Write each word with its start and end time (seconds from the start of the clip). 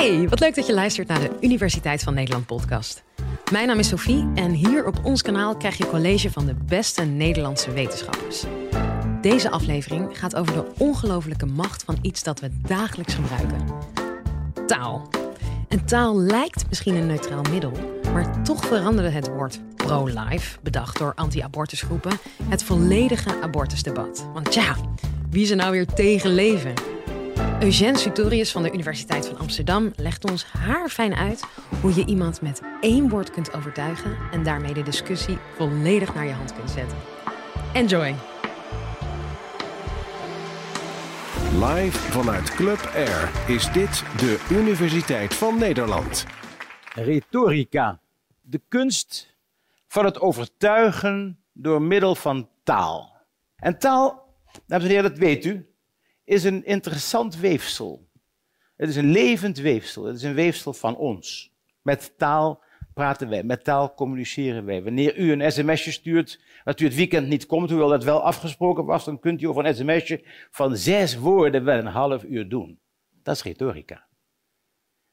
Hey, 0.00 0.28
wat 0.28 0.40
leuk 0.40 0.54
dat 0.54 0.66
je 0.66 0.74
luistert 0.74 1.08
naar 1.08 1.20
de 1.20 1.30
Universiteit 1.40 2.02
van 2.02 2.14
Nederland 2.14 2.46
podcast. 2.46 3.02
Mijn 3.52 3.66
naam 3.66 3.78
is 3.78 3.88
Sophie 3.88 4.28
en 4.34 4.50
hier 4.50 4.86
op 4.86 5.00
ons 5.04 5.22
kanaal 5.22 5.56
krijg 5.56 5.76
je 5.76 5.86
college 5.86 6.30
van 6.30 6.46
de 6.46 6.54
beste 6.54 7.02
Nederlandse 7.02 7.72
wetenschappers. 7.72 8.44
Deze 9.20 9.50
aflevering 9.50 10.18
gaat 10.18 10.36
over 10.36 10.54
de 10.54 10.64
ongelofelijke 10.78 11.46
macht 11.46 11.82
van 11.82 11.98
iets 12.02 12.22
dat 12.22 12.40
we 12.40 12.50
dagelijks 12.66 13.14
gebruiken. 13.14 13.66
Taal. 14.66 15.08
En 15.68 15.84
taal 15.84 16.20
lijkt 16.20 16.68
misschien 16.68 16.94
een 16.94 17.06
neutraal 17.06 17.42
middel, 17.50 17.72
maar 18.12 18.42
toch 18.42 18.64
veranderde 18.64 19.10
het 19.10 19.28
woord 19.28 19.60
pro-life, 19.76 20.58
bedacht 20.62 20.98
door 20.98 21.12
anti-abortusgroepen, 21.14 22.18
het 22.48 22.62
volledige 22.62 23.40
abortusdebat. 23.42 24.26
Want 24.32 24.54
ja, 24.54 24.76
wie 25.30 25.42
is 25.42 25.50
er 25.50 25.56
nou 25.56 25.70
weer 25.70 25.86
tegen 25.86 26.34
leven? 26.34 26.72
Eugène 27.60 27.98
Sutorius 27.98 28.52
van 28.52 28.62
de 28.62 28.72
Universiteit 28.72 29.26
van 29.26 29.38
Amsterdam 29.38 29.92
legt 29.96 30.30
ons 30.30 30.44
haarfijn 30.44 31.14
uit 31.14 31.44
hoe 31.80 31.94
je 31.94 32.04
iemand 32.04 32.40
met 32.42 32.62
één 32.80 33.08
woord 33.08 33.30
kunt 33.30 33.52
overtuigen 33.52 34.16
en 34.30 34.42
daarmee 34.42 34.74
de 34.74 34.82
discussie 34.82 35.38
volledig 35.56 36.14
naar 36.14 36.26
je 36.26 36.32
hand 36.32 36.54
kunt 36.54 36.70
zetten. 36.70 36.98
Enjoy! 37.72 38.14
Live 41.52 41.98
vanuit 41.98 42.50
Club 42.50 42.90
Air 42.94 43.30
is 43.46 43.72
dit 43.72 44.04
de 44.16 44.46
Universiteit 44.50 45.34
van 45.34 45.58
Nederland. 45.58 46.26
Retorica, 46.94 48.00
de 48.40 48.60
kunst 48.68 49.36
van 49.86 50.04
het 50.04 50.20
overtuigen 50.20 51.38
door 51.52 51.82
middel 51.82 52.14
van 52.14 52.48
taal. 52.62 53.16
En 53.56 53.78
taal, 53.78 54.34
dames 54.66 54.84
en 54.84 54.90
heren, 54.90 55.10
dat 55.10 55.18
weet 55.18 55.44
u, 55.44 55.69
is 56.30 56.44
een 56.44 56.64
interessant 56.64 57.36
weefsel. 57.36 58.08
Het 58.76 58.88
is 58.88 58.96
een 58.96 59.10
levend 59.10 59.58
weefsel. 59.58 60.04
Het 60.04 60.16
is 60.16 60.22
een 60.22 60.34
weefsel 60.34 60.72
van 60.72 60.96
ons. 60.96 61.52
Met 61.82 62.18
taal 62.18 62.62
praten 62.94 63.28
wij, 63.28 63.42
met 63.42 63.64
taal 63.64 63.94
communiceren 63.94 64.64
wij. 64.64 64.82
Wanneer 64.82 65.18
u 65.18 65.32
een 65.32 65.52
sms'je 65.52 65.90
stuurt, 65.90 66.40
dat 66.64 66.80
u 66.80 66.84
het 66.84 66.94
weekend 66.94 67.28
niet 67.28 67.46
komt, 67.46 67.70
hoewel 67.70 67.88
dat 67.88 68.04
wel 68.04 68.22
afgesproken 68.22 68.84
was, 68.84 69.04
dan 69.04 69.18
kunt 69.18 69.42
u 69.42 69.46
over 69.46 69.64
een 69.64 69.74
sms'je 69.74 70.24
van 70.50 70.76
zes 70.76 71.16
woorden 71.16 71.64
wel 71.64 71.78
een 71.78 71.86
half 71.86 72.24
uur 72.24 72.48
doen. 72.48 72.80
Dat 73.22 73.34
is 73.34 73.42
retorica. 73.42 74.06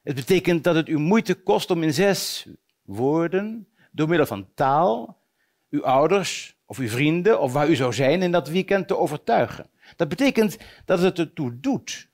Het 0.02 0.14
betekent 0.14 0.64
dat 0.64 0.74
het 0.74 0.88
u 0.88 0.98
moeite 0.98 1.34
kost 1.34 1.70
om 1.70 1.82
in 1.82 1.92
zes 1.92 2.48
woorden, 2.82 3.68
door 3.92 4.08
middel 4.08 4.26
van 4.26 4.48
taal, 4.54 5.22
uw 5.70 5.84
ouders 5.84 6.57
of 6.68 6.78
uw 6.78 6.88
vrienden 6.88 7.40
of 7.40 7.52
waar 7.52 7.68
u 7.68 7.76
zou 7.76 7.92
zijn 7.92 8.22
in 8.22 8.32
dat 8.32 8.48
weekend 8.48 8.88
te 8.88 8.96
overtuigen. 8.96 9.70
Dat 9.96 10.08
betekent 10.08 10.58
dat 10.84 10.98
het 10.98 11.18
ertoe 11.18 11.60
doet 11.60 12.08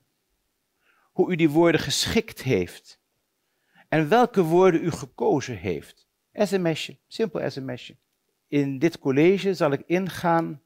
hoe 1.13 1.33
u 1.33 1.37
die 1.37 1.51
woorden 1.51 1.81
geschikt 1.81 2.43
heeft 2.43 3.01
en 3.89 4.09
welke 4.09 4.43
woorden 4.43 4.85
u 4.85 4.91
gekozen 4.91 5.57
heeft. 5.57 6.09
SMS'je, 6.33 6.99
simpel 7.07 7.51
sms'je. 7.51 7.97
In 8.49 8.79
dit 8.79 8.99
college 8.99 9.55
zal 9.55 9.73
ik 9.73 9.83
ingaan 9.87 10.63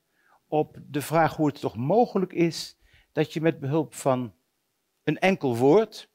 op 0.46 0.78
de 0.86 1.02
vraag 1.02 1.36
hoe 1.36 1.46
het 1.46 1.60
toch 1.60 1.76
mogelijk 1.76 2.32
is 2.32 2.76
dat 3.12 3.32
je 3.32 3.40
met 3.40 3.60
behulp 3.60 3.94
van 3.94 4.34
een 5.04 5.18
enkel 5.18 5.56
woord, 5.56 6.10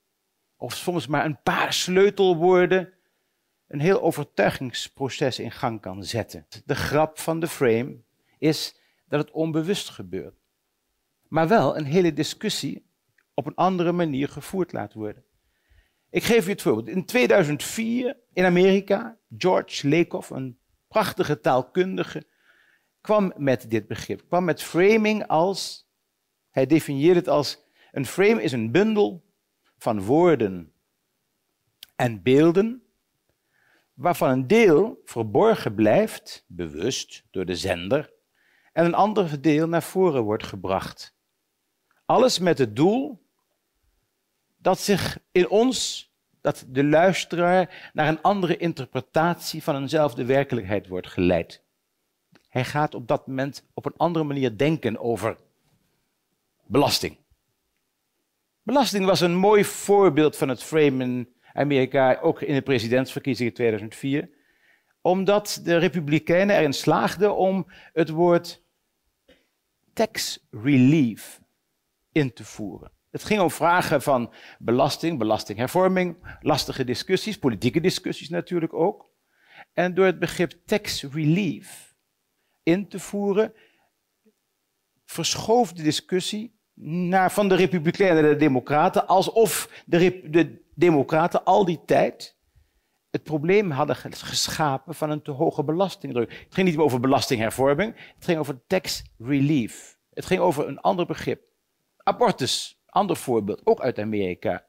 of 0.56 0.74
soms 0.74 1.08
maar 1.08 1.26
een 1.26 1.42
paar 1.42 1.74
sleutelwoorden, 1.74 2.93
een 3.74 3.80
heel 3.80 4.02
overtuigingsproces 4.02 5.40
in 5.40 5.52
gang 5.52 5.82
kan 5.82 6.04
zetten. 6.04 6.46
De 6.66 6.76
grap 6.76 7.20
van 7.20 7.40
de 7.40 7.48
frame 7.48 7.98
is 8.38 8.76
dat 9.08 9.20
het 9.20 9.32
onbewust 9.32 9.90
gebeurt 9.90 10.44
maar 11.34 11.48
wel 11.48 11.78
een 11.78 11.86
hele 11.86 12.14
discussie 12.14 12.86
op 13.34 13.46
een 13.46 13.56
andere 13.56 13.92
manier 13.92 14.30
gevoerd 14.30 14.72
laat 14.72 14.94
worden. 14.94 15.24
Ik 16.10 16.24
geef 16.24 16.48
u 16.48 16.50
het 16.50 16.62
voorbeeld. 16.62 16.88
In 16.88 17.06
2004 17.06 18.18
in 18.34 18.46
Amerika, 18.46 19.18
George 19.38 19.90
Lakoff, 19.90 20.30
een 20.30 20.60
prachtige 20.88 21.40
taalkundige, 21.40 22.28
kwam 23.02 23.34
met 23.38 23.70
dit 23.70 23.88
begrip. 23.88 24.28
Kwam 24.28 24.44
met 24.44 24.64
framing 24.64 25.28
als, 25.28 25.90
hij 26.50 26.66
definieert 26.66 27.16
het 27.16 27.28
als, 27.28 27.64
een 27.92 28.06
frame 28.06 28.42
is 28.42 28.52
een 28.52 28.72
bundel 28.72 29.26
van 29.78 30.02
woorden 30.02 30.74
en 31.96 32.22
beelden, 32.24 32.83
waarvan 33.94 34.30
een 34.30 34.48
deel 34.48 35.02
verborgen 35.06 35.76
blijft, 35.76 36.46
bewust 36.48 37.24
door 37.32 37.46
de 37.46 37.56
zender, 37.56 38.14
en 38.74 38.86
een 38.86 38.94
ander 38.94 39.42
deel 39.42 39.68
naar 39.68 39.84
voren 39.84 40.24
wordt 40.24 40.44
gebracht. 40.44 41.16
Alles 42.06 42.40
met 42.40 42.58
het 42.58 42.76
doel 42.76 43.22
dat 44.58 44.80
zich 44.80 45.20
in 45.32 45.50
ons, 45.50 46.12
dat 46.42 46.66
de 46.68 46.84
luisteraar 46.84 47.92
naar 47.94 48.08
een 48.08 48.22
andere 48.22 48.58
interpretatie 48.58 49.64
van 49.64 49.76
eenzelfde 49.76 50.26
werkelijkheid 50.26 50.88
wordt 50.88 51.08
geleid. 51.08 51.64
Hij 52.50 52.66
gaat 52.66 52.96
op 52.96 53.08
dat 53.08 53.28
moment 53.28 53.66
op 53.74 53.86
een 53.86 53.98
andere 53.98 54.26
manier 54.26 54.58
denken 54.58 55.00
over 55.00 55.38
belasting. 56.66 57.18
Belasting 58.64 59.06
was 59.06 59.22
een 59.22 59.36
mooi 59.36 59.66
voorbeeld 59.66 60.38
van 60.38 60.50
het 60.50 60.64
frame 60.64 61.04
in 61.04 61.34
Amerika, 61.54 62.20
ook 62.22 62.42
in 62.42 62.54
de 62.54 62.62
presidentsverkiezingen 62.62 63.54
2004, 63.54 64.30
omdat 65.02 65.60
de 65.64 65.78
Republikeinen 65.78 66.56
erin 66.56 66.74
slaagden 66.74 67.36
om 67.36 67.68
het 67.94 68.10
woord 68.10 68.64
tax 69.94 70.48
relief 70.52 71.42
in 72.12 72.34
te 72.34 72.44
voeren. 72.44 72.92
Het 73.12 73.24
ging 73.24 73.42
om 73.42 73.52
vragen 73.52 74.02
van 74.02 74.34
belasting, 74.60 75.18
belastinghervorming, 75.18 76.38
lastige 76.42 76.84
discussies, 76.84 77.38
politieke 77.38 77.80
discussies 77.80 78.30
natuurlijk 78.30 78.74
ook. 78.74 79.12
En 79.74 79.94
door 79.94 80.06
het 80.06 80.20
begrip 80.20 80.52
tax 80.66 81.04
relief 81.04 81.96
in 82.64 82.88
te 82.88 83.00
voeren, 83.00 83.54
verschoof 85.06 85.74
de 85.74 85.84
discussie 85.84 86.60
naar, 86.74 87.32
van 87.32 87.50
de 87.50 87.56
Republikeinen 87.56 88.24
naar 88.24 88.32
de 88.32 88.38
Democraten, 88.38 89.08
alsof 89.08 89.84
de, 89.86 90.30
de 90.30 90.63
Democraten 90.76 91.44
al 91.44 91.66
die 91.66 91.82
tijd 91.86 92.38
het 93.14 93.24
probleem 93.24 93.72
hadden 93.72 93.96
geschapen 93.96 94.96
van 94.96 95.10
een 95.10 95.22
te 95.22 95.32
hoge 95.32 95.64
belastingdruk. 95.64 96.32
Het 96.44 96.54
ging 96.54 96.68
niet 96.68 96.78
over 96.78 97.00
belastinghervorming, 97.00 97.96
het 98.16 98.26
ging 98.26 98.40
over 98.40 98.62
tax 98.68 99.04
relief. 99.18 99.98
Het 100.14 100.26
ging 100.26 100.40
over 100.40 100.68
een 100.68 100.80
ander 100.80 101.06
begrip. 101.06 101.42
Abortus, 101.98 102.82
ander 102.86 103.16
voorbeeld, 103.16 103.66
ook 103.66 103.82
uit 103.82 104.00
Amerika. 104.00 104.66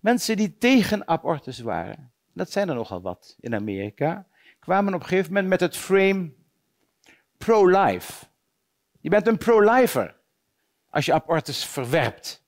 Mensen 0.00 0.36
die 0.36 0.58
tegen 0.58 1.08
abortus 1.08 1.60
waren, 1.60 2.12
dat 2.32 2.50
zijn 2.50 2.68
er 2.68 2.74
nogal 2.74 3.00
wat 3.00 3.36
in 3.40 3.54
Amerika, 3.54 4.26
kwamen 4.58 4.94
op 4.94 5.00
een 5.00 5.06
gegeven 5.06 5.32
moment 5.32 5.48
met 5.48 5.60
het 5.60 5.76
frame 5.76 6.32
pro-life. 7.38 8.26
Je 9.00 9.08
bent 9.08 9.26
een 9.26 9.38
pro-lifer 9.38 10.16
als 10.88 11.04
je 11.04 11.12
abortus 11.12 11.64
verwerpt. 11.64 12.44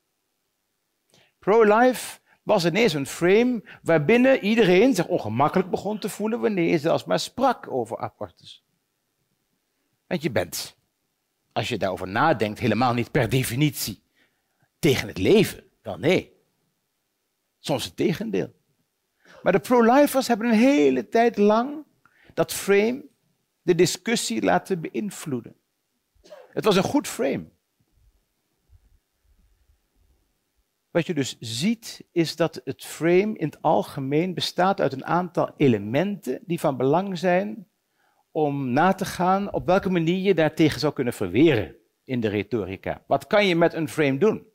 Pro-life 1.42 2.20
was 2.42 2.64
ineens 2.64 2.92
een 2.92 3.06
frame 3.06 3.78
waarbinnen 3.82 4.40
iedereen 4.40 4.94
zich 4.94 5.06
ongemakkelijk 5.06 5.70
begon 5.70 5.98
te 5.98 6.08
voelen 6.08 6.40
wanneer 6.40 6.70
je 6.70 6.78
zelfs 6.78 7.04
maar 7.04 7.20
sprak 7.20 7.70
over 7.70 7.98
abortus. 7.98 8.64
Want 10.06 10.22
je 10.22 10.30
bent 10.30 10.76
als 11.52 11.68
je 11.68 11.78
daarover 11.78 12.08
nadenkt, 12.08 12.58
helemaal 12.58 12.94
niet 12.94 13.10
per 13.10 13.28
definitie 13.28 14.02
tegen 14.78 15.08
het 15.08 15.18
leven. 15.18 15.64
Wel 15.82 15.98
nee. 15.98 16.32
Soms 17.58 17.84
het 17.84 17.96
tegendeel. 17.96 18.54
Maar 19.42 19.52
de 19.52 19.60
pro-lifers 19.60 20.26
hebben 20.26 20.48
een 20.48 20.58
hele 20.58 21.08
tijd 21.08 21.36
lang 21.36 21.84
dat 22.34 22.52
frame, 22.52 23.04
de 23.62 23.74
discussie 23.74 24.42
laten 24.42 24.80
beïnvloeden. 24.80 25.56
Het 26.52 26.64
was 26.64 26.76
een 26.76 26.82
goed 26.82 27.08
frame. 27.08 27.50
Wat 30.92 31.06
je 31.06 31.14
dus 31.14 31.36
ziet, 31.40 32.04
is 32.12 32.36
dat 32.36 32.60
het 32.64 32.84
frame 32.84 33.38
in 33.38 33.46
het 33.46 33.62
algemeen 33.62 34.34
bestaat 34.34 34.80
uit 34.80 34.92
een 34.92 35.04
aantal 35.04 35.50
elementen 35.56 36.40
die 36.46 36.60
van 36.60 36.76
belang 36.76 37.18
zijn 37.18 37.66
om 38.30 38.72
na 38.72 38.92
te 38.92 39.04
gaan 39.04 39.52
op 39.52 39.66
welke 39.66 39.90
manier 39.90 40.18
je 40.18 40.34
daartegen 40.34 40.80
zou 40.80 40.92
kunnen 40.92 41.12
verweren 41.12 41.76
in 42.04 42.20
de 42.20 42.28
retorica. 42.28 43.02
Wat 43.06 43.26
kan 43.26 43.46
je 43.46 43.56
met 43.56 43.74
een 43.74 43.88
frame 43.88 44.18
doen? 44.18 44.46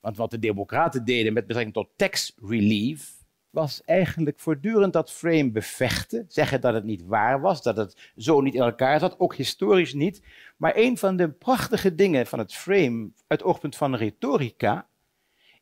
Want 0.00 0.16
wat 0.16 0.30
de 0.30 0.38
democraten 0.38 1.04
deden 1.04 1.32
met 1.32 1.46
betrekking 1.46 1.74
tot 1.74 1.88
tax 1.96 2.36
relief, 2.42 3.14
was 3.50 3.82
eigenlijk 3.84 4.40
voortdurend 4.40 4.92
dat 4.92 5.12
frame 5.12 5.50
bevechten, 5.50 6.24
zeggen 6.28 6.60
dat 6.60 6.74
het 6.74 6.84
niet 6.84 7.04
waar 7.04 7.40
was, 7.40 7.62
dat 7.62 7.76
het 7.76 8.12
zo 8.16 8.40
niet 8.40 8.54
in 8.54 8.62
elkaar 8.62 8.98
zat, 9.00 9.20
ook 9.20 9.34
historisch 9.34 9.94
niet. 9.94 10.22
Maar 10.56 10.76
een 10.76 10.98
van 10.98 11.16
de 11.16 11.30
prachtige 11.30 11.94
dingen 11.94 12.26
van 12.26 12.38
het 12.38 12.54
frame, 12.54 13.10
uit 13.26 13.42
oogpunt 13.42 13.76
van 13.76 13.94
retorica, 13.94 14.88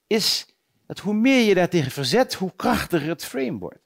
is 0.07 0.47
dat 0.87 0.99
hoe 0.99 1.15
meer 1.15 1.47
je 1.47 1.55
daartegen 1.55 1.91
verzet, 1.91 2.35
hoe 2.35 2.53
krachtiger 2.57 3.09
het 3.09 3.25
frame 3.25 3.59
wordt. 3.59 3.83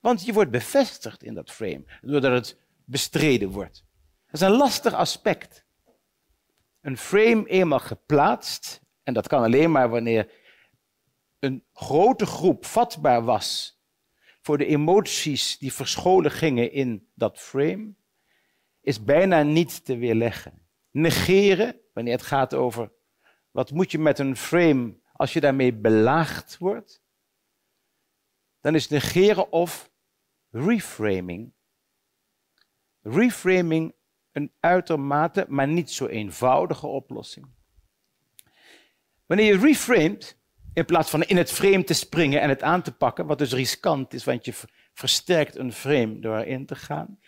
Want 0.00 0.24
je 0.24 0.32
wordt 0.32 0.50
bevestigd 0.50 1.22
in 1.22 1.34
dat 1.34 1.50
frame, 1.50 1.84
doordat 2.02 2.32
het 2.32 2.58
bestreden 2.84 3.50
wordt. 3.50 3.84
Dat 4.26 4.40
is 4.40 4.40
een 4.40 4.56
lastig 4.56 4.92
aspect. 4.92 5.64
Een 6.80 6.98
frame 6.98 7.48
eenmaal 7.48 7.78
geplaatst, 7.78 8.80
en 9.02 9.14
dat 9.14 9.28
kan 9.28 9.42
alleen 9.42 9.70
maar 9.70 9.88
wanneer 9.88 10.30
een 11.38 11.64
grote 11.72 12.26
groep 12.26 12.66
vatbaar 12.66 13.24
was 13.24 13.80
voor 14.40 14.58
de 14.58 14.66
emoties 14.66 15.58
die 15.58 15.72
verscholen 15.72 16.30
gingen 16.30 16.72
in 16.72 17.08
dat 17.14 17.38
frame, 17.38 17.94
is 18.80 19.04
bijna 19.04 19.42
niet 19.42 19.84
te 19.84 19.96
weerleggen. 19.96 20.66
Negeren, 20.90 21.80
wanneer 21.92 22.12
het 22.12 22.22
gaat 22.22 22.54
over 22.54 22.92
wat 23.50 23.70
moet 23.70 23.90
je 23.90 23.98
met 23.98 24.18
een 24.18 24.36
frame 24.36 24.96
als 25.16 25.32
je 25.32 25.40
daarmee 25.40 25.74
belaagd 25.74 26.58
wordt, 26.58 27.02
dan 28.60 28.74
is 28.74 28.88
negeren 28.88 29.52
of 29.52 29.90
reframing. 30.50 31.52
Reframing 33.00 33.94
een 34.32 34.52
uitermate, 34.60 35.46
maar 35.48 35.68
niet 35.68 35.90
zo 35.90 36.06
eenvoudige 36.06 36.86
oplossing. 36.86 37.46
Wanneer 39.26 39.46
je 39.46 39.58
reframet, 39.58 40.38
in 40.72 40.84
plaats 40.84 41.10
van 41.10 41.22
in 41.22 41.36
het 41.36 41.52
frame 41.52 41.84
te 41.84 41.94
springen 41.94 42.40
en 42.40 42.48
het 42.48 42.62
aan 42.62 42.82
te 42.82 42.92
pakken, 42.92 43.26
wat 43.26 43.38
dus 43.38 43.52
riskant 43.52 44.12
is, 44.12 44.24
want 44.24 44.44
je 44.44 44.54
versterkt 44.92 45.56
een 45.56 45.72
frame 45.72 46.18
door 46.18 46.36
erin 46.36 46.66
te 46.66 46.74
gaan. 46.74 47.20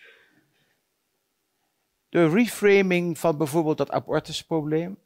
De 2.09 2.29
reframing 2.29 3.17
van 3.19 3.37
bijvoorbeeld 3.37 3.77
dat 3.77 3.91
abortusprobleem, 3.91 4.97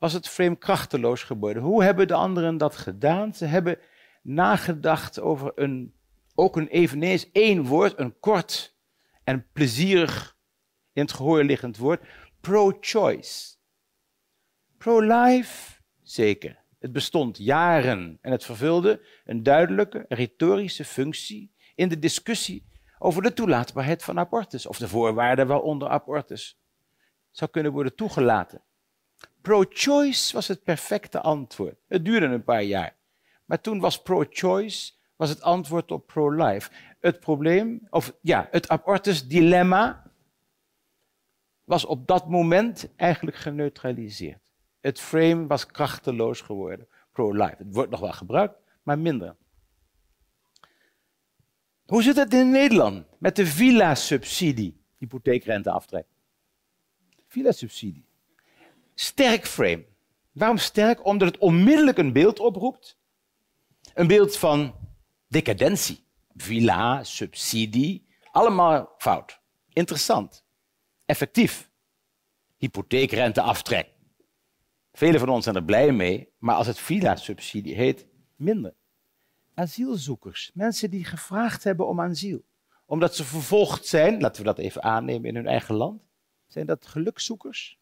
was 0.00 0.12
het 0.12 0.28
frame 0.28 0.56
krachteloos 0.56 1.22
geworden. 1.22 1.62
Hoe 1.62 1.82
hebben 1.82 2.08
de 2.08 2.14
anderen 2.14 2.56
dat 2.56 2.76
gedaan? 2.76 3.34
Ze 3.34 3.44
hebben 3.44 3.78
nagedacht 4.22 5.20
over 5.20 5.52
een, 5.54 5.94
ook 6.34 6.56
een 6.56 6.68
eveneens 6.68 7.30
één 7.32 7.64
woord, 7.64 7.98
een 7.98 8.18
kort 8.18 8.76
en 9.24 9.46
plezierig 9.52 10.36
in 10.92 11.02
het 11.02 11.12
gehoor 11.12 11.44
liggend 11.44 11.76
woord, 11.76 12.04
pro-choice. 12.40 13.56
Pro-life, 14.78 15.80
zeker. 16.02 16.58
Het 16.78 16.92
bestond 16.92 17.38
jaren 17.38 18.18
en 18.20 18.32
het 18.32 18.44
vervulde 18.44 19.06
een 19.24 19.42
duidelijke 19.42 20.04
retorische 20.08 20.84
functie 20.84 21.54
in 21.74 21.88
de 21.88 21.98
discussie 21.98 22.68
over 22.98 23.22
de 23.22 23.32
toelaatbaarheid 23.32 24.02
van 24.02 24.18
abortus 24.18 24.66
of 24.66 24.78
de 24.78 24.88
voorwaarden 24.88 25.46
waaronder 25.46 25.88
abortus 25.88 26.60
zou 27.30 27.50
kunnen 27.50 27.72
worden 27.72 27.94
toegelaten. 27.94 28.62
Pro-choice 29.40 30.32
was 30.32 30.48
het 30.48 30.64
perfecte 30.64 31.20
antwoord. 31.20 31.76
Het 31.88 32.04
duurde 32.04 32.26
een 32.26 32.44
paar 32.44 32.62
jaar. 32.62 32.96
Maar 33.44 33.60
toen 33.60 33.80
was 33.80 34.02
pro-choice 34.02 34.92
was 35.16 35.28
het 35.28 35.42
antwoord 35.42 35.90
op 35.90 36.06
pro-life. 36.06 36.70
Het 37.00 37.20
probleem, 37.20 37.86
of 37.90 38.12
ja, 38.20 38.48
het 38.50 38.68
abortus-dilemma 38.68 40.10
was 41.64 41.84
op 41.84 42.06
dat 42.06 42.28
moment 42.28 42.88
eigenlijk 42.96 43.36
geneutraliseerd. 43.36 44.52
Het 44.80 45.00
frame 45.00 45.46
was 45.46 45.66
krachteloos 45.66 46.40
geworden. 46.40 46.88
Pro-life. 47.12 47.54
Het 47.58 47.74
wordt 47.74 47.90
nog 47.90 48.00
wel 48.00 48.12
gebruikt, 48.12 48.54
maar 48.82 48.98
minder. 48.98 49.36
Hoe 51.84 52.02
zit 52.02 52.16
het 52.16 52.34
in 52.34 52.50
Nederland 52.50 53.06
met 53.18 53.36
de 53.36 53.46
villa-subsidie, 53.46 54.84
hypotheekrenteaftrek? 54.96 56.06
Villa-subsidie. 57.26 58.09
Sterk 59.00 59.46
frame. 59.46 59.86
Waarom 60.32 60.58
sterk? 60.58 61.04
Omdat 61.04 61.28
het 61.28 61.38
onmiddellijk 61.38 61.98
een 61.98 62.12
beeld 62.12 62.38
oproept. 62.38 62.98
Een 63.94 64.06
beeld 64.06 64.36
van 64.36 64.74
decadentie. 65.28 66.04
Villa, 66.36 67.04
subsidie, 67.04 68.06
allemaal 68.30 68.94
fout. 68.98 69.40
Interessant. 69.72 70.44
Effectief. 71.06 71.70
Hypotheekrenteaftrek. 72.56 73.88
Velen 74.92 75.20
van 75.20 75.28
ons 75.28 75.44
zijn 75.44 75.56
er 75.56 75.64
blij 75.64 75.92
mee, 75.92 76.32
maar 76.38 76.54
als 76.54 76.66
het 76.66 76.78
villa-subsidie 76.78 77.74
heet, 77.74 78.06
minder. 78.36 78.74
Asielzoekers, 79.54 80.50
mensen 80.54 80.90
die 80.90 81.04
gevraagd 81.04 81.64
hebben 81.64 81.86
om 81.86 82.00
asiel, 82.00 82.44
omdat 82.86 83.16
ze 83.16 83.24
vervolgd 83.24 83.86
zijn, 83.86 84.20
laten 84.20 84.42
we 84.42 84.48
dat 84.48 84.58
even 84.58 84.82
aannemen 84.82 85.28
in 85.28 85.34
hun 85.34 85.46
eigen 85.46 85.74
land, 85.74 86.02
zijn 86.46 86.66
dat 86.66 86.86
gelukzoekers? 86.86 87.79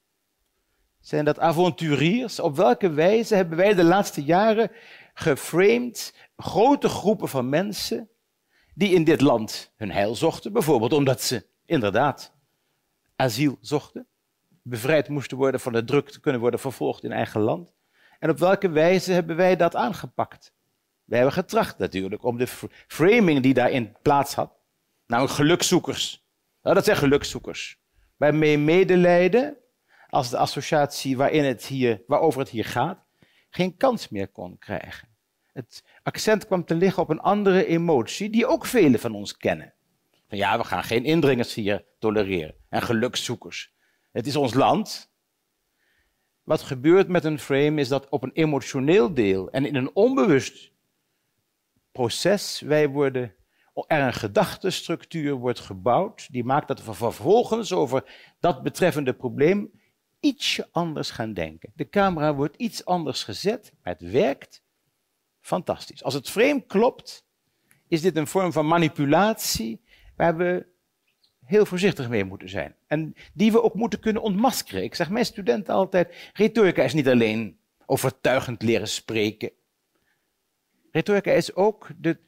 Zijn 1.09 1.25
dat 1.25 1.39
avonturiers? 1.39 2.41
Op 2.41 2.57
welke 2.57 2.91
wijze 2.91 3.35
hebben 3.35 3.59
wij 3.59 3.75
de 3.75 3.85
laatste 3.85 4.23
jaren 4.25 4.71
geframed 5.15 6.15
grote 6.37 6.89
groepen 6.89 7.29
van 7.29 7.49
mensen 7.49 8.09
die 8.75 8.95
in 8.95 9.05
dit 9.05 9.21
land 9.21 9.73
hun 9.77 9.91
heil 9.91 10.15
zochten? 10.15 10.53
Bijvoorbeeld 10.53 10.93
omdat 10.93 11.23
ze 11.23 11.47
inderdaad 11.65 12.35
asiel 13.17 13.59
zochten, 13.61 14.07
bevrijd 14.63 15.09
moesten 15.09 15.37
worden 15.37 15.61
van 15.61 15.73
de 15.73 15.85
druk 15.85 16.11
te 16.11 16.21
kunnen 16.21 16.41
worden 16.41 16.61
vervolgd 16.61 17.05
in 17.05 17.13
eigen 17.13 17.41
land. 17.41 17.75
En 18.19 18.31
op 18.31 18.39
welke 18.39 18.69
wijze 18.69 19.13
hebben 19.13 19.37
wij 19.37 19.57
dat 19.57 19.77
aangepakt? 19.77 20.53
Wij 21.05 21.19
hebben 21.19 21.37
getracht 21.37 21.79
natuurlijk 21.79 22.25
om 22.25 22.39
de 22.39 22.47
framing 22.87 23.43
die 23.43 23.55
daarin 23.55 23.97
plaats 24.03 24.35
had, 24.35 24.53
namelijk 25.07 25.35
gelukzoekers. 25.35 26.27
Nou, 26.63 26.75
dat 26.75 26.85
zijn 26.85 26.97
gelukzoekers. 26.97 27.81
Waarmee 28.17 28.59
medelijden 28.59 29.57
als 30.09 30.31
de 30.31 30.39
associatie 30.39 31.17
waarin 31.17 31.45
het 31.45 31.67
hier, 31.67 32.03
waarover 32.07 32.41
het 32.41 32.49
hier 32.49 32.65
gaat, 32.65 33.07
geen 33.51 33.77
kans 33.77 34.09
meer 34.09 34.29
kon 34.29 34.59
krijgen. 34.59 35.09
Het 35.53 35.85
accent 36.03 36.47
kwam 36.47 36.65
te 36.65 36.75
liggen 36.75 37.03
op 37.03 37.11
een 37.11 37.21
andere 37.21 37.67
emotie 37.67 38.31
die 38.31 38.47
ook 38.47 38.67
velen 38.67 39.01
van 39.01 39.15
ons 39.15 39.37
kennen. 39.37 39.75
Van 40.29 40.39
ja, 40.39 40.59
we 40.59 40.65
gaan 40.65 40.85
geen 40.85 41.05
indringers 41.05 41.55
hier 41.55 41.85
tolereren 41.99 42.55
en 42.69 42.83
gelukszoekers. 42.83 43.73
Het 44.13 44.27
is 44.27 44.37
ons 44.37 44.55
land. 44.55 45.13
Wat 46.43 46.63
gebeurt 46.63 47.09
met 47.09 47.25
een 47.25 47.39
frame 47.39 47.81
is 47.81 47.89
dat 47.89 48.09
op 48.09 48.23
een 48.23 48.33
emotioneel 48.33 49.15
deel 49.15 49.51
en 49.51 49.67
in 49.67 49.75
een 49.75 49.95
onbewust 49.95 50.73
proces 51.93 52.61
wij 52.61 52.89
worden, 52.89 53.35
er 53.87 54.07
een 54.07 54.13
gedachtenstructuur 54.13 55.35
wordt 55.35 55.61
gebouwd 55.61 56.33
die 56.33 56.45
maakt 56.45 56.69
dat 56.69 56.85
we 56.85 56.95
vervolgens 56.95 57.73
over 57.73 58.05
dat 58.41 58.63
betreffende 58.63 59.15
probleem 59.15 59.71
ietsje 60.21 60.69
anders 60.73 61.11
gaan 61.11 61.33
denken. 61.33 61.73
De 61.75 61.89
camera 61.89 62.35
wordt 62.35 62.57
iets 62.57 62.85
anders 62.85 63.25
gezet, 63.25 63.73
maar 63.83 63.93
het 63.93 64.11
werkt 64.11 64.63
fantastisch. 65.41 66.03
Als 66.03 66.15
het 66.15 66.31
frame 66.31 66.67
klopt, 66.67 67.27
is 67.89 68.01
dit 68.01 68.17
een 68.17 68.27
vorm 68.27 68.53
van 68.53 68.67
manipulatie 68.67 69.81
waar 70.17 70.37
we 70.37 70.67
heel 71.45 71.67
voorzichtig 71.67 72.09
mee 72.09 72.25
moeten 72.25 72.49
zijn. 72.49 72.75
En 72.87 73.15
die 73.33 73.53
we 73.53 73.63
ook 73.63 73.75
moeten 73.75 74.01
kunnen 74.01 74.23
ontmaskeren. 74.23 74.83
Ik 74.83 74.95
zeg 74.95 75.11
mijn 75.11 75.25
studenten 75.25 75.75
altijd, 75.75 76.31
retorica 76.33 76.83
is 76.83 76.93
niet 76.93 77.09
alleen 77.09 77.59
overtuigend 77.87 78.63
leren 78.63 78.89
spreken. 78.89 79.53
Retorica 80.91 81.31
is 81.31 81.55
ook 81.55 81.89
de, 81.99 82.19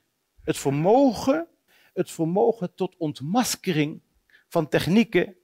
het, 0.45 0.59
vermogen, 0.59 1.49
het 1.93 2.11
vermogen 2.11 2.75
tot 2.75 2.97
ontmaskering 2.97 4.01
van 4.49 4.69
technieken 4.69 5.37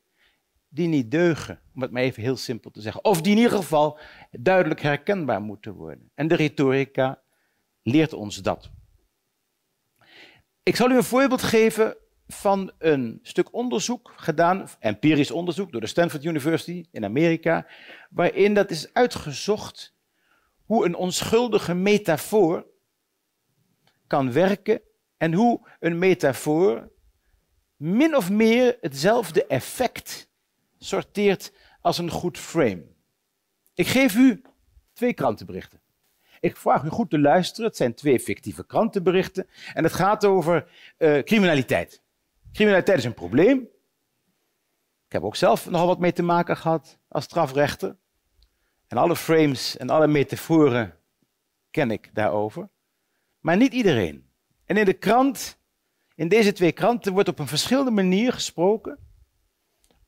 die 0.77 0.89
niet 0.89 1.11
deugen, 1.11 1.61
om 1.75 1.83
het 1.83 1.91
maar 1.91 2.03
even 2.03 2.23
heel 2.23 2.37
simpel 2.37 2.71
te 2.71 2.81
zeggen. 2.81 3.05
Of 3.05 3.21
die 3.21 3.33
in 3.33 3.39
ieder 3.39 3.57
geval 3.57 3.99
duidelijk 4.31 4.81
herkenbaar 4.81 5.41
moeten 5.41 5.73
worden. 5.73 6.11
En 6.15 6.29
de 6.29 6.35
retorica 6.35 7.23
leert 7.83 8.13
ons 8.13 8.37
dat. 8.37 8.71
Ik 10.63 10.77
zal 10.77 10.91
u 10.91 10.97
een 10.97 11.05
voorbeeld 11.05 11.43
geven 11.43 11.97
van 12.27 12.73
een 12.79 13.19
stuk 13.23 13.55
onderzoek 13.55 14.13
gedaan, 14.17 14.69
empirisch 14.79 15.31
onderzoek 15.31 15.73
door 15.73 15.81
de 15.81 15.87
Stanford 15.87 16.25
University 16.25 16.85
in 16.91 17.05
Amerika, 17.05 17.67
waarin 18.11 18.55
dat 18.55 18.71
is 18.71 18.93
uitgezocht 18.93 19.95
hoe 20.65 20.85
een 20.85 20.95
onschuldige 20.95 21.75
metafoor 21.75 22.67
kan 24.07 24.33
werken 24.33 24.81
en 25.17 25.33
hoe 25.33 25.69
een 25.81 25.99
metafoor 25.99 26.91
min 27.77 28.17
of 28.17 28.31
meer 28.31 28.77
hetzelfde 28.81 29.47
effect 29.47 30.29
sorteert 30.79 31.53
als 31.81 31.99
een 31.99 32.11
goed 32.11 32.39
frame. 32.39 32.87
Ik 33.75 33.87
geef 33.87 34.15
u 34.15 34.43
twee 34.93 35.15
krantenberichten. 35.15 35.81
Ik 36.41 36.57
vraag 36.57 36.83
u 36.83 36.89
goed 36.89 37.11
te 37.11 37.19
luisteren. 37.19 37.67
Het 37.67 37.77
zijn 37.77 37.95
twee 37.95 38.21
fictieve 38.21 38.67
krantenberichten. 38.67 39.47
En 39.75 39.85
het 39.85 39.93
gaat 39.93 40.25
over 40.25 40.69
uh, 40.99 41.19
criminaliteit. 41.19 42.03
Criminaliteit 42.53 42.99
is 42.99 43.05
een 43.05 43.15
probleem. 43.15 43.59
Ik 45.07 45.13
heb 45.13 45.23
ook 45.23 45.37
zelf 45.37 45.71
nogal 45.71 45.87
wat 45.87 45.99
mee 45.99 46.13
te 46.13 46.23
maken 46.23 46.57
gehad 46.57 46.99
als 47.09 47.25
strafrechter. 47.25 47.97
En 48.87 48.97
alle 48.97 49.17
frames 49.17 49.77
en 49.77 49.91
alle 49.91 50.07
metaforen 50.07 50.95
ken 51.71 51.91
ik 51.91 52.11
daarover. 52.15 52.69
Maar 53.41 53.57
niet 53.57 53.73
iedereen. 53.73 54.31
En 54.65 54.77
in 54.77 54.85
de 54.85 54.93
krant, 54.93 55.59
in 56.15 56.29
deze 56.29 56.53
twee 56.53 56.73
kranten, 56.73 57.13
wordt 57.13 57.29
op 57.29 57.39
een 57.39 57.47
verschillende 57.47 57.91
manier 57.91 58.33
gesproken 58.33 59.06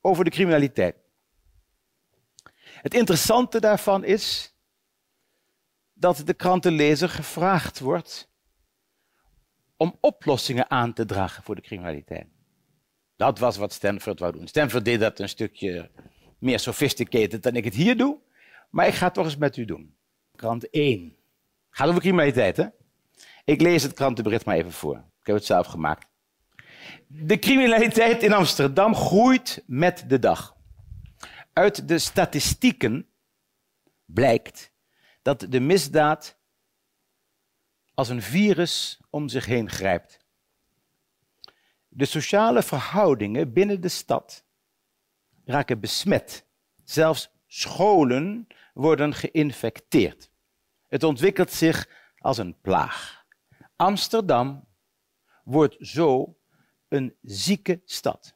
over 0.09 0.25
de 0.25 0.31
criminaliteit. 0.31 0.97
Het 2.59 2.95
interessante 2.95 3.61
daarvan 3.61 4.05
is 4.05 4.55
dat 5.93 6.23
de 6.25 6.35
krantenlezer 6.35 7.09
gevraagd 7.09 7.79
wordt 7.79 8.31
om 9.77 9.97
oplossingen 10.01 10.71
aan 10.71 10.93
te 10.93 11.05
dragen 11.05 11.43
voor 11.43 11.55
de 11.55 11.61
criminaliteit. 11.61 12.27
Dat 13.17 13.39
was 13.39 13.57
wat 13.57 13.73
Stanford 13.73 14.19
wou 14.19 14.33
doen. 14.33 14.47
Stanford 14.47 14.85
deed 14.85 15.01
dat 15.01 15.19
een 15.19 15.29
stukje 15.29 15.91
meer 16.39 16.59
sophisticated 16.59 17.43
dan 17.43 17.57
ik 17.57 17.65
het 17.65 17.75
hier 17.75 17.97
doe, 17.97 18.19
maar 18.71 18.87
ik 18.87 18.95
ga 18.95 19.05
het 19.05 19.15
toch 19.15 19.25
eens 19.25 19.37
met 19.37 19.57
u 19.57 19.65
doen. 19.65 19.97
Krant 20.37 20.71
1. 20.71 21.17
Gaat 21.71 21.89
over 21.89 22.01
criminaliteit, 22.01 22.57
hè? 22.57 22.67
Ik 23.45 23.61
lees 23.61 23.83
het 23.83 23.93
krantenbericht 23.93 24.45
maar 24.45 24.57
even 24.57 24.73
voor. 24.73 24.97
Ik 24.97 25.27
heb 25.27 25.37
het 25.37 25.45
zelf 25.45 25.67
gemaakt. 25.67 26.08
De 27.11 27.39
criminaliteit 27.39 28.23
in 28.23 28.33
Amsterdam 28.33 28.95
groeit 28.95 29.63
met 29.67 30.05
de 30.09 30.19
dag. 30.19 30.57
Uit 31.53 31.89
de 31.89 31.99
statistieken 31.99 33.09
blijkt 34.05 34.73
dat 35.23 35.47
de 35.49 35.61
misdaad 35.61 36.39
als 37.95 38.09
een 38.09 38.23
virus 38.23 39.01
om 39.11 39.29
zich 39.29 39.47
heen 39.47 39.71
grijpt. 39.71 40.19
De 41.89 42.05
sociale 42.05 42.63
verhoudingen 42.63 43.53
binnen 43.53 43.81
de 43.81 43.89
stad 43.89 44.45
raken 45.45 45.81
besmet. 45.81 46.47
Zelfs 46.85 47.31
scholen 47.47 48.47
worden 48.75 49.15
geïnfecteerd. 49.15 50.31
Het 50.87 51.03
ontwikkelt 51.03 51.53
zich 51.53 51.89
als 52.19 52.39
een 52.39 52.61
plaag. 52.61 53.25
Amsterdam 53.77 54.69
wordt 55.45 55.77
zo 55.81 56.38
een 56.89 57.17
zieke 57.23 57.81
stad. 57.85 58.35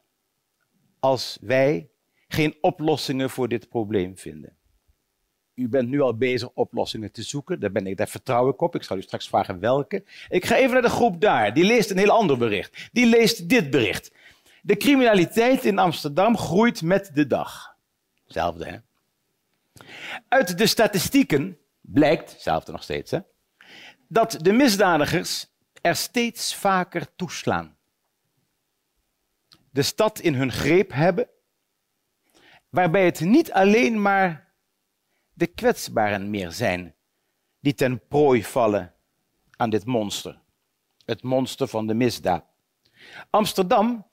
Als 0.99 1.37
wij 1.41 1.89
geen 2.27 2.57
oplossingen 2.61 3.29
voor 3.29 3.47
dit 3.47 3.69
probleem 3.69 4.17
vinden. 4.17 4.57
U 5.55 5.69
bent 5.69 5.89
nu 5.89 6.01
al 6.01 6.17
bezig 6.17 6.49
oplossingen 6.53 7.11
te 7.11 7.23
zoeken. 7.23 7.59
Daar, 7.59 7.71
ben 7.71 7.87
ik, 7.87 7.97
daar 7.97 8.07
vertrouw 8.07 8.49
ik 8.49 8.61
op. 8.61 8.75
Ik 8.75 8.83
zal 8.83 8.97
u 8.97 9.01
straks 9.01 9.27
vragen 9.27 9.59
welke. 9.59 10.03
Ik 10.29 10.45
ga 10.45 10.55
even 10.55 10.73
naar 10.73 10.81
de 10.81 10.89
groep 10.89 11.21
daar. 11.21 11.53
Die 11.53 11.63
leest 11.63 11.89
een 11.89 11.97
heel 11.97 12.09
ander 12.09 12.37
bericht. 12.37 12.89
Die 12.91 13.05
leest 13.05 13.49
dit 13.49 13.69
bericht. 13.69 14.11
De 14.61 14.77
criminaliteit 14.77 15.65
in 15.65 15.77
Amsterdam 15.77 16.37
groeit 16.37 16.81
met 16.81 17.11
de 17.13 17.27
dag. 17.27 17.77
Hetzelfde, 18.23 18.65
hè? 18.65 18.77
Uit 20.27 20.57
de 20.57 20.67
statistieken 20.67 21.57
blijkt, 21.81 22.31
hetzelfde 22.31 22.71
nog 22.71 22.83
steeds, 22.83 23.11
hè, 23.11 23.19
dat 24.07 24.37
de 24.41 24.51
misdadigers 24.51 25.47
er 25.81 25.95
steeds 25.95 26.55
vaker 26.55 27.15
toeslaan. 27.15 27.77
De 29.73 29.81
stad 29.81 30.19
in 30.19 30.33
hun 30.33 30.51
greep 30.51 30.91
hebben, 30.91 31.29
waarbij 32.69 33.05
het 33.05 33.19
niet 33.19 33.51
alleen 33.51 34.01
maar 34.01 34.53
de 35.33 35.47
kwetsbaren 35.47 36.29
meer 36.29 36.51
zijn 36.51 36.95
die 37.59 37.73
ten 37.73 38.07
prooi 38.07 38.43
vallen 38.43 38.93
aan 39.57 39.69
dit 39.69 39.85
monster. 39.85 40.41
Het 41.05 41.23
monster 41.23 41.67
van 41.67 41.87
de 41.87 41.93
misdaad. 41.93 42.45
Amsterdam 43.29 44.07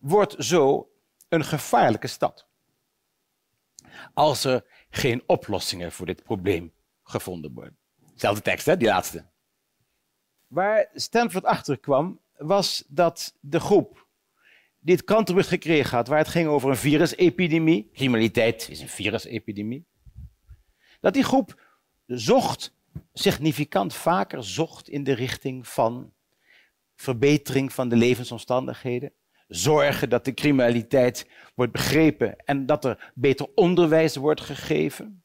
wordt 0.00 0.34
zo 0.38 0.92
een 1.28 1.44
gevaarlijke 1.44 2.06
stad. 2.06 2.46
Als 4.14 4.44
er 4.44 4.64
geen 4.90 5.22
oplossingen 5.26 5.92
voor 5.92 6.06
dit 6.06 6.22
probleem 6.22 6.72
gevonden 7.02 7.52
worden. 7.54 7.76
Zelfde 8.14 8.42
tekst, 8.42 8.66
hè, 8.66 8.76
die 8.76 8.88
laatste. 8.88 9.26
Waar 10.46 10.88
Stanford 10.94 11.44
achter 11.44 11.78
kwam, 11.78 12.20
was 12.36 12.84
dat 12.88 13.36
de 13.40 13.60
groep 13.60 14.03
die 14.84 14.94
het 14.94 15.04
krantenbericht 15.04 15.52
gekregen 15.52 15.96
had, 15.96 16.08
waar 16.08 16.18
het 16.18 16.28
ging 16.28 16.48
over 16.48 16.70
een 16.70 16.76
virusepidemie, 16.76 17.90
criminaliteit 17.92 18.68
is 18.70 18.80
een 18.80 18.88
virusepidemie, 18.88 19.86
dat 21.00 21.14
die 21.14 21.22
groep 21.22 21.62
zocht, 22.06 22.74
significant 23.12 23.94
vaker 23.94 24.44
zocht 24.44 24.88
in 24.88 25.04
de 25.04 25.12
richting 25.12 25.68
van 25.68 26.12
verbetering 26.94 27.72
van 27.72 27.88
de 27.88 27.96
levensomstandigheden, 27.96 29.12
zorgen 29.48 30.08
dat 30.08 30.24
de 30.24 30.34
criminaliteit 30.34 31.28
wordt 31.54 31.72
begrepen 31.72 32.36
en 32.36 32.66
dat 32.66 32.84
er 32.84 33.12
beter 33.14 33.48
onderwijs 33.54 34.16
wordt 34.16 34.40
gegeven. 34.40 35.24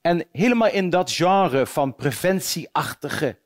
En 0.00 0.26
helemaal 0.32 0.70
in 0.70 0.90
dat 0.90 1.12
genre 1.12 1.66
van 1.66 1.94
preventieachtige 1.94 3.38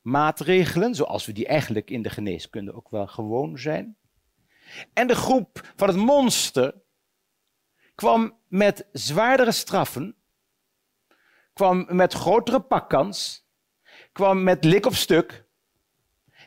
maatregelen, 0.00 0.94
zoals 0.94 1.26
we 1.26 1.32
die 1.32 1.46
eigenlijk 1.46 1.90
in 1.90 2.02
de 2.02 2.10
geneeskunde 2.10 2.74
ook 2.74 2.90
wel 2.90 3.06
gewoon 3.06 3.58
zijn. 3.58 3.97
En 4.92 5.06
de 5.06 5.14
groep 5.14 5.72
van 5.76 5.88
het 5.88 5.96
monster 5.96 6.74
kwam 7.94 8.38
met 8.48 8.88
zwaardere 8.92 9.52
straffen, 9.52 10.16
kwam 11.52 11.86
met 11.88 12.12
grotere 12.12 12.60
pakkans, 12.60 13.46
kwam 14.12 14.42
met 14.42 14.64
lik 14.64 14.86
op 14.86 14.94
stuk, 14.94 15.46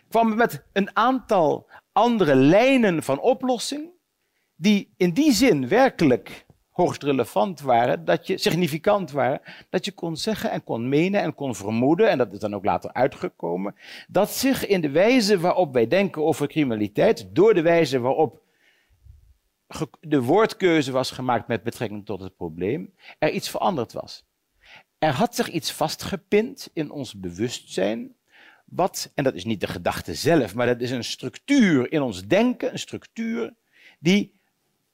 kwam 0.09 0.35
met 0.35 0.65
een 0.73 0.95
aantal 0.95 1.69
andere 1.91 2.35
lijnen 2.35 3.03
van 3.03 3.19
oplossing, 3.19 3.91
die 4.55 4.93
in 4.97 5.13
die 5.13 5.31
zin 5.31 5.67
werkelijk 5.67 6.45
hoogst 6.71 7.03
relevant 7.03 7.61
waren, 7.61 8.05
dat 8.05 8.27
je 8.27 8.37
significant 8.37 9.11
waren, 9.11 9.41
dat 9.69 9.85
je 9.85 9.91
kon 9.91 10.17
zeggen 10.17 10.51
en 10.51 10.63
kon 10.63 10.89
menen 10.89 11.21
en 11.21 11.35
kon 11.35 11.55
vermoeden, 11.55 12.09
en 12.09 12.17
dat 12.17 12.33
is 12.33 12.39
dan 12.39 12.55
ook 12.55 12.65
later 12.65 12.93
uitgekomen, 12.93 13.75
dat 14.07 14.29
zich 14.29 14.67
in 14.67 14.81
de 14.81 14.89
wijze 14.89 15.39
waarop 15.39 15.73
wij 15.73 15.87
denken 15.87 16.23
over 16.23 16.47
criminaliteit, 16.47 17.35
door 17.35 17.53
de 17.53 17.61
wijze 17.61 17.99
waarop 17.99 18.41
de 19.99 20.21
woordkeuze 20.21 20.91
was 20.91 21.11
gemaakt 21.11 21.47
met 21.47 21.63
betrekking 21.63 22.05
tot 22.05 22.21
het 22.21 22.35
probleem, 22.35 22.93
er 23.19 23.31
iets 23.31 23.49
veranderd 23.49 23.93
was. 23.93 24.25
Er 24.97 25.13
had 25.13 25.35
zich 25.35 25.49
iets 25.49 25.71
vastgepind 25.71 26.69
in 26.73 26.91
ons 26.91 27.19
bewustzijn, 27.19 28.15
wat, 28.65 29.11
en 29.15 29.23
dat 29.23 29.33
is 29.33 29.45
niet 29.45 29.59
de 29.59 29.67
gedachte 29.67 30.13
zelf, 30.13 30.55
maar 30.55 30.65
dat 30.65 30.81
is 30.81 30.91
een 30.91 31.03
structuur 31.03 31.91
in 31.91 32.01
ons 32.01 32.27
denken, 32.27 32.71
een 32.71 32.79
structuur 32.79 33.53
die 33.99 34.40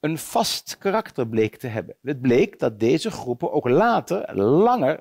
een 0.00 0.18
vast 0.18 0.78
karakter 0.78 1.28
bleek 1.28 1.56
te 1.56 1.66
hebben. 1.66 1.96
Het 2.02 2.20
bleek 2.20 2.58
dat 2.58 2.80
deze 2.80 3.10
groepen 3.10 3.52
ook 3.52 3.68
later, 3.68 4.36
langer, 4.36 5.00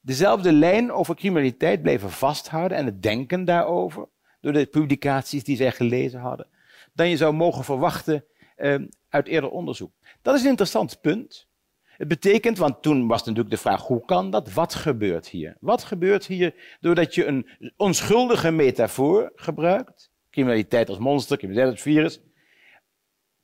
dezelfde 0.00 0.52
lijn 0.52 0.92
over 0.92 1.14
criminaliteit 1.14 1.82
bleven 1.82 2.10
vasthouden 2.10 2.78
en 2.78 2.84
het 2.84 3.02
denken 3.02 3.44
daarover, 3.44 4.08
door 4.40 4.52
de 4.52 4.66
publicaties 4.66 5.44
die 5.44 5.56
zij 5.56 5.72
gelezen 5.72 6.20
hadden, 6.20 6.46
dan 6.92 7.08
je 7.08 7.16
zou 7.16 7.34
mogen 7.34 7.64
verwachten 7.64 8.24
eh, 8.56 8.74
uit 9.08 9.26
eerder 9.26 9.50
onderzoek. 9.50 9.92
Dat 10.22 10.34
is 10.34 10.42
een 10.42 10.48
interessant 10.48 11.00
punt. 11.00 11.48
Het 11.82 12.08
betekent, 12.08 12.58
want 12.58 12.82
toen 12.82 13.06
was 13.06 13.24
natuurlijk 13.24 13.50
de 13.50 13.60
vraag, 13.60 13.82
hoe 13.82 14.04
kan 14.04 14.30
dat? 14.30 14.52
Wat 14.52 14.74
gebeurt 14.74 15.28
hier? 15.28 15.56
Wat 15.60 15.84
gebeurt 15.84 16.26
hier 16.26 16.54
doordat 16.80 17.14
je 17.14 17.26
een 17.26 17.48
onschuldige 17.76 18.50
metafoor 18.50 19.32
gebruikt? 19.34 20.10
Criminaliteit 20.30 20.88
als 20.88 20.98
monster, 20.98 21.36
criminaliteit 21.36 21.74
als 21.74 21.82
virus. 21.82 22.20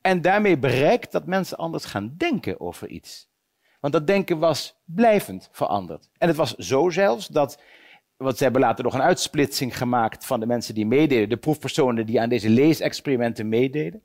En 0.03 0.21
daarmee 0.21 0.57
bereikt 0.57 1.11
dat 1.11 1.25
mensen 1.25 1.57
anders 1.57 1.85
gaan 1.85 2.13
denken 2.17 2.59
over 2.59 2.87
iets. 2.87 3.29
Want 3.79 3.93
dat 3.93 4.07
denken 4.07 4.39
was 4.39 4.81
blijvend 4.85 5.49
veranderd. 5.51 6.09
En 6.17 6.27
het 6.27 6.37
was 6.37 6.55
zo 6.55 6.89
zelfs 6.89 7.27
dat, 7.27 7.61
want 8.17 8.37
ze 8.37 8.43
hebben 8.43 8.61
later 8.61 8.83
nog 8.83 8.93
een 8.93 9.01
uitsplitsing 9.01 9.77
gemaakt 9.77 10.25
van 10.25 10.39
de 10.39 10.45
mensen 10.45 10.73
die 10.73 10.85
meededen, 10.85 11.29
de 11.29 11.37
proefpersonen 11.37 12.05
die 12.05 12.21
aan 12.21 12.29
deze 12.29 12.49
leesexperimenten 12.49 13.49
meededen, 13.49 14.03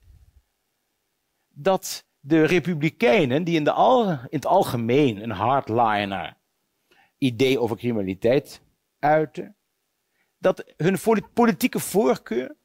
dat 1.49 2.07
de 2.21 2.45
republikeinen, 2.45 3.45
die 3.45 3.57
in, 3.57 3.65
de 3.65 4.19
in 4.29 4.37
het 4.37 4.47
algemeen 4.47 5.23
een 5.23 5.31
hardliner 5.31 6.37
idee 7.19 7.61
over 7.61 7.77
criminaliteit 7.77 8.63
uiten, 8.99 9.57
dat 10.39 10.73
hun 10.77 10.99
politieke 11.33 11.81
voorkeur 11.81 12.57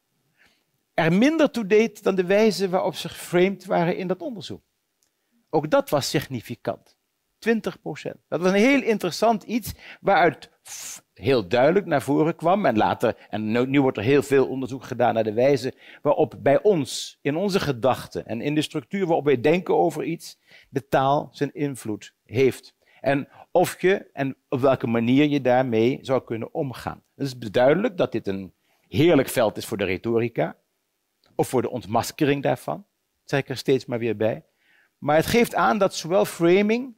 er 0.94 1.12
minder 1.12 1.50
toe 1.50 1.66
deed 1.66 2.02
dan 2.02 2.14
de 2.14 2.24
wijze 2.24 2.68
waarop 2.68 2.94
ze 2.94 3.08
geframed 3.08 3.64
waren 3.64 3.96
in 3.96 4.06
dat 4.06 4.22
onderzoek. 4.22 4.62
Ook 5.50 5.70
dat 5.70 5.90
was 5.90 6.10
significant. 6.10 6.96
20 7.38 7.80
procent. 7.80 8.16
Dat 8.28 8.40
was 8.40 8.50
een 8.50 8.56
heel 8.56 8.82
interessant 8.82 9.42
iets 9.42 9.72
waaruit 10.00 10.50
heel 11.12 11.48
duidelijk 11.48 11.86
naar 11.86 12.02
voren 12.02 12.36
kwam. 12.36 12.66
En 12.66 12.76
later, 12.76 13.26
en 13.28 13.70
nu 13.70 13.80
wordt 13.80 13.96
er 13.96 14.02
heel 14.02 14.22
veel 14.22 14.48
onderzoek 14.48 14.84
gedaan 14.84 15.14
naar 15.14 15.24
de 15.24 15.32
wijze 15.32 15.74
waarop 16.02 16.34
bij 16.38 16.62
ons, 16.62 17.18
in 17.20 17.36
onze 17.36 17.60
gedachten 17.60 18.26
en 18.26 18.40
in 18.40 18.54
de 18.54 18.62
structuur 18.62 19.06
waarop 19.06 19.24
wij 19.24 19.40
denken 19.40 19.76
over 19.76 20.04
iets, 20.04 20.38
de 20.68 20.88
taal 20.88 21.28
zijn 21.32 21.54
invloed 21.54 22.14
heeft. 22.24 22.74
En 23.00 23.28
of 23.50 23.80
je 23.80 24.10
en 24.12 24.36
op 24.48 24.60
welke 24.60 24.86
manier 24.86 25.28
je 25.28 25.40
daarmee 25.40 25.98
zou 26.00 26.24
kunnen 26.24 26.54
omgaan. 26.54 27.02
Het 27.14 27.26
is 27.26 27.34
duidelijk 27.38 27.96
dat 27.96 28.12
dit 28.12 28.26
een 28.26 28.54
heerlijk 28.88 29.28
veld 29.28 29.56
is 29.56 29.66
voor 29.66 29.76
de 29.76 29.84
retorica 29.84 30.56
of 31.36 31.48
voor 31.48 31.62
de 31.62 31.70
ontmaskering 31.70 32.42
daarvan. 32.42 32.76
Dat 32.76 33.30
zeg 33.30 33.40
ik 33.40 33.48
er 33.48 33.56
steeds 33.56 33.86
maar 33.86 33.98
weer 33.98 34.16
bij. 34.16 34.44
Maar 34.98 35.16
het 35.16 35.26
geeft 35.26 35.54
aan 35.54 35.78
dat 35.78 35.94
zowel 35.94 36.24
framing 36.24 36.94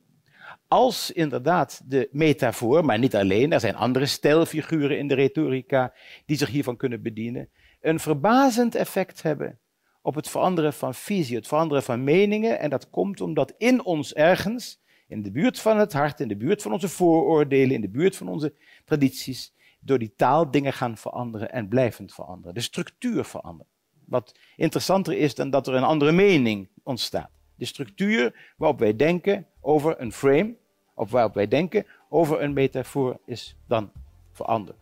als 0.68 1.10
inderdaad 1.10 1.82
de 1.84 2.08
metafoor, 2.12 2.84
maar 2.84 2.98
niet 2.98 3.16
alleen, 3.16 3.52
er 3.52 3.60
zijn 3.60 3.76
andere 3.76 4.06
stijlfiguren 4.06 4.98
in 4.98 5.08
de 5.08 5.14
retorica 5.14 5.92
die 6.26 6.36
zich 6.36 6.48
hiervan 6.48 6.76
kunnen 6.76 7.02
bedienen, 7.02 7.48
een 7.80 8.00
verbazend 8.00 8.74
effect 8.74 9.22
hebben 9.22 9.58
op 10.02 10.14
het 10.14 10.28
veranderen 10.28 10.72
van 10.72 10.94
visie, 10.94 11.36
het 11.36 11.46
veranderen 11.46 11.82
van 11.82 12.04
meningen. 12.04 12.58
En 12.58 12.70
dat 12.70 12.90
komt 12.90 13.20
omdat 13.20 13.54
in 13.58 13.84
ons 13.84 14.14
ergens, 14.14 14.80
in 15.08 15.22
de 15.22 15.30
buurt 15.30 15.60
van 15.60 15.78
het 15.78 15.92
hart, 15.92 16.20
in 16.20 16.28
de 16.28 16.36
buurt 16.36 16.62
van 16.62 16.72
onze 16.72 16.88
vooroordelen, 16.88 17.74
in 17.74 17.80
de 17.80 17.88
buurt 17.88 18.16
van 18.16 18.28
onze 18.28 18.54
tradities, 18.84 19.54
door 19.80 19.98
die 19.98 20.14
taal 20.16 20.50
dingen 20.50 20.72
gaan 20.72 20.96
veranderen 20.96 21.52
en 21.52 21.68
blijvend 21.68 22.14
veranderen. 22.14 22.54
De 22.54 22.60
structuur 22.60 23.24
verandert. 23.24 23.68
Wat 24.06 24.34
interessanter 24.56 25.16
is 25.16 25.34
dan 25.34 25.50
dat 25.50 25.66
er 25.66 25.74
een 25.74 25.82
andere 25.82 26.12
mening 26.12 26.68
ontstaat. 26.82 27.30
De 27.54 27.64
structuur 27.64 28.52
waarop 28.56 28.78
wij 28.78 28.96
denken 28.96 29.46
over 29.60 30.00
een 30.00 30.12
frame, 30.12 30.54
op 30.94 31.10
waarop 31.10 31.34
wij 31.34 31.48
denken 31.48 31.86
over 32.08 32.42
een 32.42 32.52
metafoor 32.52 33.18
is 33.24 33.56
dan 33.66 33.90
veranderd. 34.32 34.76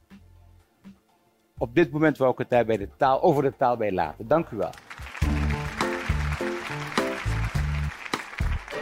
Op 1.59 1.75
dit 1.75 1.91
moment 1.91 2.19
wou 2.19 2.33
ik 2.33 2.39
het 2.39 2.51
daar 2.51 2.65
bij 2.65 2.77
de 2.77 2.89
taal, 2.97 3.23
over 3.23 3.43
de 3.43 3.57
taal 3.57 3.77
bij 3.77 3.93
laten. 3.93 4.29
Dank 4.29 4.49
u 4.49 4.57
wel. 4.57 4.71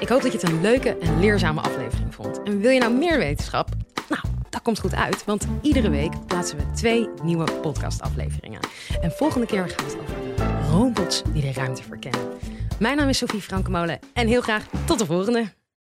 Ik 0.00 0.08
hoop 0.08 0.22
dat 0.22 0.32
je 0.32 0.38
het 0.38 0.49
een 0.49 0.61
leuke 0.61 0.96
en 0.99 1.18
leerzame 1.18 1.61
aflevering 1.61 2.14
vond. 2.14 2.42
En 2.42 2.61
wil 2.61 2.70
je 2.70 2.80
nou 2.80 2.92
meer 2.92 3.18
wetenschap? 3.18 3.68
Nou, 4.08 4.22
dat 4.50 4.62
komt 4.62 4.80
goed 4.80 4.94
uit, 4.94 5.25
want 5.25 5.46
iedere 5.61 5.90
week 5.90 6.26
plaatsen 6.26 6.58
we 6.58 6.70
twee 6.70 7.08
nieuwe 7.22 7.52
podcastafleveringen. 7.61 8.61
En 9.00 9.11
volgende 9.11 9.46
keer 9.46 9.68
gaan 9.68 9.87
we 9.87 9.92
het 9.92 10.00
over 10.00 10.22
robots 10.73 11.23
die 11.33 11.43
de 11.43 11.52
ruimte 11.52 11.83
verkennen. 11.83 12.21
Mijn 12.79 12.97
naam 12.97 13.09
is 13.09 13.19
Sophie 13.19 13.41
Frankemolen 13.41 13.99
en 14.12 14.26
heel 14.26 14.41
graag 14.41 14.67
tot 14.87 14.99
de 14.99 15.07
volgende. 15.07 15.62